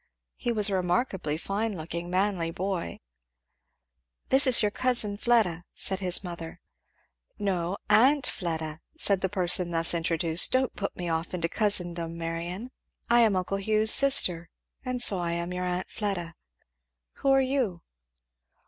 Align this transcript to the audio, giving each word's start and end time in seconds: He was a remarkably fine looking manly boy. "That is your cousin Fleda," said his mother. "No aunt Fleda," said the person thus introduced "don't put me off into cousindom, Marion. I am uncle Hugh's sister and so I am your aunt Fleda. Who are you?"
He 0.35 0.51
was 0.51 0.67
a 0.67 0.73
remarkably 0.75 1.37
fine 1.37 1.75
looking 1.77 2.09
manly 2.09 2.49
boy. 2.49 3.01
"That 4.29 4.47
is 4.47 4.63
your 4.63 4.71
cousin 4.71 5.15
Fleda," 5.15 5.63
said 5.75 5.99
his 5.99 6.23
mother. 6.23 6.59
"No 7.37 7.77
aunt 7.87 8.25
Fleda," 8.25 8.79
said 8.97 9.21
the 9.21 9.29
person 9.29 9.69
thus 9.69 9.93
introduced 9.93 10.51
"don't 10.51 10.75
put 10.75 10.95
me 10.97 11.07
off 11.07 11.35
into 11.35 11.47
cousindom, 11.47 12.17
Marion. 12.17 12.71
I 13.11 13.19
am 13.19 13.35
uncle 13.35 13.57
Hugh's 13.59 13.93
sister 13.93 14.49
and 14.83 14.99
so 14.99 15.19
I 15.19 15.33
am 15.33 15.53
your 15.53 15.65
aunt 15.65 15.87
Fleda. 15.91 16.33
Who 17.17 17.29
are 17.29 17.39
you?" 17.41 17.83